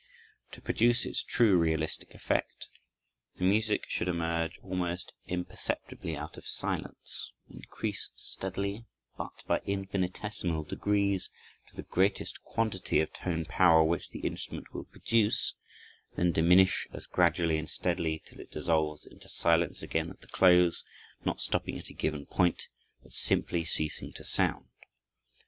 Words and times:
To 0.53 0.61
produce 0.63 1.05
its 1.05 1.21
true 1.21 1.59
realistic 1.59 2.15
effect, 2.15 2.69
the 3.35 3.43
music 3.43 3.85
should 3.87 4.07
emerge 4.07 4.57
almost 4.63 5.13
imperceptibly 5.27 6.17
out 6.17 6.37
of 6.37 6.47
silence, 6.47 7.31
increase 7.47 8.09
steadily, 8.15 8.87
but 9.15 9.43
by 9.45 9.59
infinitesimal 9.59 10.63
degrees, 10.63 11.29
to 11.69 11.75
the 11.75 11.83
greatest 11.83 12.41
quantity 12.41 12.99
of 12.99 13.13
tone 13.13 13.45
power 13.45 13.83
which 13.83 14.09
the 14.09 14.21
instrument 14.21 14.73
will 14.73 14.85
produce; 14.85 15.53
then 16.15 16.31
diminish 16.31 16.87
as 16.91 17.05
gradually 17.05 17.59
and 17.59 17.69
steadily 17.69 18.23
till 18.25 18.39
it 18.39 18.49
dissolves 18.49 19.05
into 19.05 19.29
silence 19.29 19.83
again 19.83 20.09
at 20.09 20.19
the 20.21 20.27
close; 20.29 20.83
not 21.25 21.39
stopping 21.41 21.77
at 21.77 21.91
a 21.91 21.93
given 21.93 22.25
point, 22.25 22.69
but 23.03 23.13
simply 23.13 23.63
ceasing 23.63 24.11
to 24.13 24.23
sound. 24.23 24.65